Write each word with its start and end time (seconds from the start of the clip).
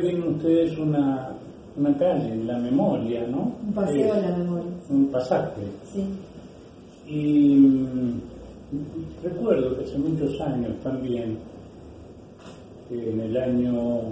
Tienen 0.00 0.22
ustedes 0.22 0.78
una, 0.78 1.32
una 1.76 1.98
calle, 1.98 2.36
la 2.44 2.56
memoria, 2.56 3.26
¿no? 3.26 3.52
Un 3.66 3.72
paseo 3.74 4.12
a 4.12 4.16
la 4.20 4.36
memoria. 4.36 4.70
Un 4.88 5.06
pasaje. 5.08 5.62
Sí. 5.92 6.04
Y 7.08 7.56
mm, 7.56 8.20
recuerdo 9.24 9.76
que 9.76 9.84
hace 9.84 9.98
muchos 9.98 10.40
años 10.40 10.70
también, 10.84 11.36
en 12.90 13.20
el 13.20 13.36
año 13.36 14.02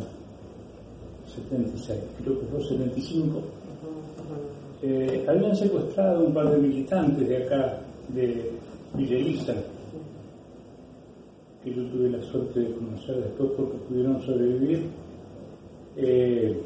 76, 1.37 1.99
creo 2.21 2.41
que 2.41 2.47
fue 2.47 2.63
75, 2.65 3.41
eh, 4.83 5.25
habían 5.29 5.55
secuestrado 5.55 6.25
un 6.25 6.35
par 6.35 6.51
de 6.51 6.59
militantes 6.59 7.29
de 7.29 7.45
acá, 7.45 7.79
de 8.09 8.51
Villeliza, 8.95 9.55
que 11.63 11.73
yo 11.73 11.85
tuve 11.91 12.11
la 12.11 12.23
suerte 12.23 12.59
de 12.59 12.73
conocer 12.73 13.17
después 13.23 13.51
porque 13.57 13.79
pudieron 13.89 14.21
sobrevivir. 14.23 15.10
Eh, 16.03 16.57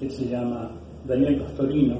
él 0.00 0.10
se 0.10 0.26
llama 0.26 0.70
Daniel 1.06 1.40
Pastorino 1.40 1.96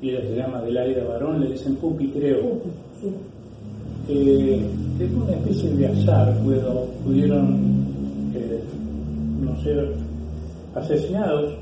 y 0.00 0.10
ella 0.10 0.22
se 0.22 0.36
llama 0.36 0.58
Adelaida 0.58 1.04
Barón, 1.04 1.40
le 1.40 1.52
dicen 1.52 1.76
Pupi, 1.76 2.08
creo. 2.08 2.58
Sí. 3.00 3.08
Eh, 4.08 4.66
es 4.98 5.10
una 5.12 5.32
especie 5.32 5.70
de 5.70 5.86
azar, 5.88 6.36
puedo, 6.42 6.86
pudieron 7.04 7.84
eh, 8.34 8.60
no 9.40 9.62
ser 9.62 9.92
asesinados, 10.74 11.54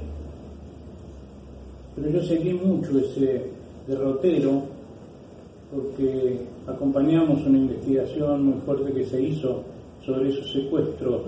pero 1.96 2.10
yo 2.10 2.22
seguí 2.22 2.54
mucho 2.54 2.98
ese 2.98 3.42
derrotero 3.86 4.62
porque 5.74 6.38
acompañamos 6.66 7.44
una 7.44 7.58
investigación 7.58 8.46
muy 8.46 8.60
fuerte 8.60 8.92
que 8.92 9.04
se 9.04 9.20
hizo 9.20 9.62
sobre 10.04 10.30
esos 10.30 10.50
secuestros 10.52 11.22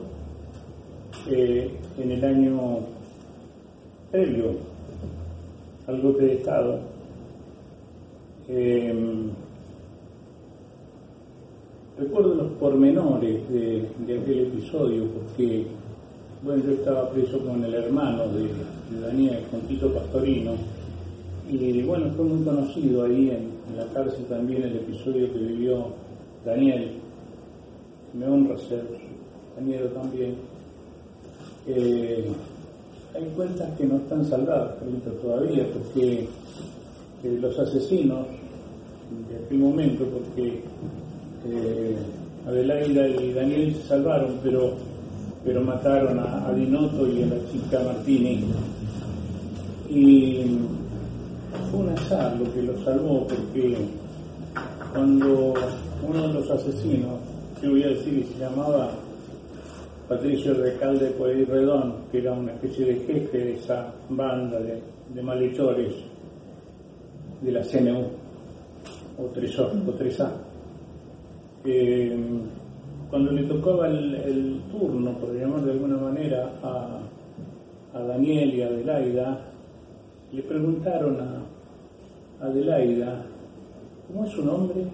eh, 1.28 1.70
en 1.98 2.10
el 2.10 2.24
año 2.24 2.78
previo 4.10 4.52
al 5.86 6.00
golpe 6.00 6.24
de 6.24 6.34
Estado. 6.34 6.78
Eh, 8.48 8.94
recuerdo 11.98 12.34
los 12.34 12.52
pormenores 12.52 13.48
de, 13.48 13.86
aquel 14.04 14.40
episodio 14.40 15.04
porque, 15.06 15.66
bueno, 16.42 16.62
yo 16.64 16.72
estaba 16.72 17.10
preso 17.10 17.38
con 17.40 17.62
el 17.64 17.74
hermano 17.74 18.26
de, 18.28 18.42
de 18.42 19.06
Daniel, 19.06 19.44
con 19.50 19.60
Tito 19.62 19.92
Pastorino, 19.92 20.52
y 21.48 21.82
bueno, 21.82 22.12
fue 22.16 22.24
muy 22.24 22.44
conocido 22.44 23.04
ahí 23.04 23.30
en, 23.30 23.50
en 23.70 23.76
la 23.76 23.84
cárcel 23.92 24.24
también 24.26 24.62
el 24.62 24.76
episodio 24.76 25.32
que 25.32 25.38
vivió 25.38 25.86
Daniel. 26.44 26.92
Me 28.14 28.26
honra 28.26 28.56
ser 28.56 28.84
compañero 29.54 29.86
también. 29.88 30.36
Hay 31.66 33.24
cuentas 33.36 33.68
que 33.76 33.84
no 33.84 33.96
están 33.96 34.24
saldadas, 34.24 34.76
todavía, 35.22 35.66
porque 35.72 36.28
eh, 37.24 37.38
los 37.40 37.58
asesinos 37.58 38.26
de 39.28 39.44
aquel 39.44 39.58
momento, 39.58 40.04
porque 40.04 40.62
eh, 41.46 41.96
Adelaida 42.46 43.08
y 43.08 43.32
Daniel 43.32 43.74
se 43.74 43.88
salvaron, 43.88 44.38
pero, 44.42 44.74
pero 45.44 45.60
mataron 45.62 46.18
a, 46.18 46.48
a 46.48 46.52
Dinotto 46.54 47.08
y 47.08 47.22
a 47.22 47.26
la 47.26 47.50
chica 47.50 47.80
Martini. 47.84 48.44
Y 49.88 50.46
fue 51.70 51.80
un 51.80 51.88
azar 51.90 52.36
lo 52.38 52.52
que 52.54 52.62
los 52.62 52.80
salvó, 52.84 53.26
porque 53.26 53.76
cuando 54.92 55.54
uno 56.08 56.28
de 56.28 56.34
los 56.34 56.50
asesinos, 56.50 57.18
yo 57.60 57.70
voy 57.70 57.82
a 57.82 57.88
decir 57.88 58.24
que 58.24 58.32
se 58.32 58.38
llamaba 58.38 58.92
Patricio 60.10 60.54
Recalde 60.54 61.12
Pueyrredón, 61.12 62.06
que 62.10 62.18
era 62.18 62.32
una 62.32 62.50
especie 62.50 62.84
de 62.84 62.94
jefe 63.06 63.38
de 63.38 63.54
esa 63.54 63.94
banda 64.08 64.58
de, 64.58 65.22
malhechores 65.22 65.94
de 67.40 67.52
la 67.52 67.62
CNU, 67.62 68.08
o 69.18 69.32
3A, 69.32 69.88
o 69.88 69.92
3A. 69.92 70.30
Eh, 71.64 72.18
cuando 73.08 73.30
le 73.30 73.44
tocaba 73.44 73.86
el, 73.86 74.60
turno, 74.72 75.16
por 75.16 75.32
llamar 75.32 75.60
de 75.60 75.70
alguna 75.70 75.96
manera, 75.98 76.50
a 77.94 78.02
Daniel 78.02 78.52
y 78.52 78.62
a 78.62 78.66
Adelaida, 78.66 79.40
le 80.32 80.42
preguntaron 80.42 81.18
a 81.20 82.46
Adelaida, 82.46 83.26
¿cómo 84.08 84.24
es 84.24 84.32
su 84.32 84.44
nombre? 84.44 84.86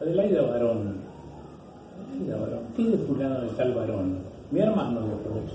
Adelaida 0.00 0.40
Barón. 0.40 1.05
Adelaida 2.10 2.40
Barón. 2.40 2.60
¿Qué 2.76 2.84
de 2.84 2.98
fulano 2.98 3.40
de 3.40 3.48
tal 3.48 3.74
varón? 3.74 4.18
Mi 4.50 4.60
hermano 4.60 5.00
de 5.00 5.12
aprovecha. 5.12 5.54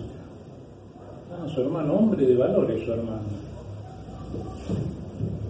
Ah, 1.31 1.47
su 1.47 1.61
hermano, 1.61 1.93
hombre 1.93 2.25
de 2.25 2.35
valores 2.35 2.83
su 2.83 2.91
hermano. 2.91 3.21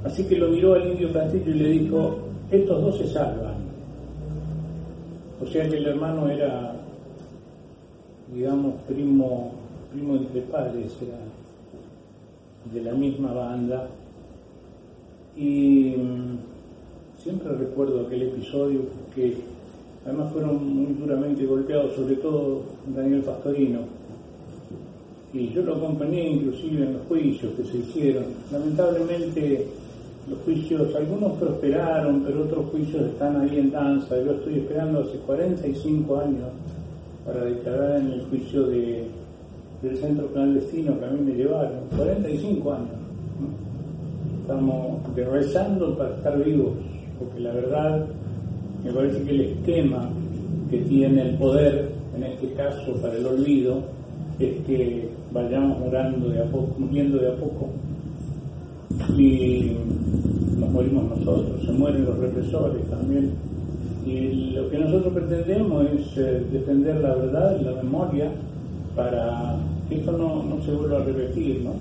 Así 0.04 0.24
que 0.26 0.36
lo 0.38 0.50
miró 0.50 0.74
al 0.74 0.92
indio 0.92 1.12
Castillo 1.14 1.52
y 1.52 1.60
le 1.60 1.70
dijo, 1.70 2.18
estos 2.50 2.82
dos 2.82 2.98
se 2.98 3.08
salvan. 3.08 3.56
O 5.42 5.46
sea 5.48 5.68
que 5.68 5.78
el 5.78 5.86
hermano 5.88 6.30
era, 6.30 6.76
digamos, 8.34 8.76
primo, 8.88 9.52
primo 9.92 10.16
entre 10.16 10.42
padres, 10.42 10.96
era 11.02 11.18
de 12.72 12.82
la 12.82 12.94
misma 12.94 13.34
banda. 13.34 13.88
Y 15.36 15.96
mm, 15.98 16.38
siempre 17.24 17.54
recuerdo 17.54 18.06
aquel 18.06 18.24
episodio 18.24 18.82
porque 18.82 19.38
además 20.06 20.32
fueron 20.32 20.68
muy 20.68 20.94
duramente 20.94 21.46
golpeados, 21.46 21.96
sobre 21.96 22.16
todo 22.16 22.62
Daniel 22.96 23.22
Pastorino. 23.22 23.80
Y 25.34 25.50
yo 25.50 25.62
lo 25.62 25.76
acompañé 25.76 26.30
inclusive 26.30 26.86
en 26.86 26.94
los 26.94 27.08
juicios 27.08 27.54
que 27.56 27.64
se 27.64 27.78
hicieron. 27.78 28.26
Lamentablemente 28.52 29.66
los 30.30 30.40
juicios, 30.42 30.94
algunos 30.96 31.34
prosperaron, 31.34 32.24
pero 32.24 32.44
otros 32.44 32.66
juicios 32.72 33.04
están 33.04 33.42
ahí 33.42 33.58
en 33.58 33.72
danza. 33.72 34.16
Yo 34.24 34.32
estoy 34.32 34.60
esperando 34.60 35.02
hace 35.02 35.18
45 35.18 36.20
años 36.20 36.50
para 37.26 37.46
declarar 37.46 38.00
en 38.02 38.12
el 38.12 38.22
juicio 38.26 38.64
de, 38.68 39.08
del 39.82 39.98
centro 39.98 40.28
clandestino 40.28 41.00
que 41.00 41.06
a 41.06 41.10
mí 41.10 41.22
me 41.22 41.34
llevaron. 41.34 41.74
45 41.96 42.74
años. 42.74 42.90
Estamos 44.42 45.02
rezando 45.16 45.98
para 45.98 46.16
estar 46.16 46.44
vivos, 46.44 46.74
porque 47.20 47.40
la 47.40 47.54
verdad 47.54 48.06
me 48.84 48.92
parece 48.92 49.22
que 49.24 49.32
el 49.32 49.42
esquema 49.42 50.10
que 50.70 50.78
tiene 50.80 51.30
el 51.30 51.36
poder, 51.36 51.92
en 52.16 52.24
este 52.24 52.54
caso 52.54 52.94
para 53.02 53.16
el 53.16 53.26
olvido, 53.26 53.84
es 54.40 54.54
que 54.66 55.10
vayamos 55.32 55.80
muriendo 55.80 56.30
de 56.30 56.40
a 56.42 56.46
poco, 56.46 56.76
muriendo 56.80 57.18
de 57.18 57.28
a 57.30 57.36
poco 57.36 57.70
y 59.18 59.72
nos 60.58 60.70
morimos 60.72 61.18
nosotros, 61.18 61.64
se 61.66 61.72
mueren 61.72 62.06
los 62.06 62.18
represores 62.18 62.84
también. 62.90 63.34
Y 64.06 64.52
lo 64.52 64.70
que 64.70 64.80
nosotros 64.80 65.14
pretendemos 65.14 65.86
es 65.92 66.18
eh, 66.18 66.44
defender 66.52 67.02
la 67.02 67.16
verdad 67.16 67.58
y 67.60 67.64
la 67.64 67.84
memoria 67.84 68.32
para 68.96 69.58
que 69.88 69.96
esto 69.96 70.12
no, 70.14 70.44
no 70.44 70.62
se 70.64 70.72
vuelva 70.72 70.98
a 70.98 71.04
repetir, 71.04 71.62
¿no? 71.64 71.74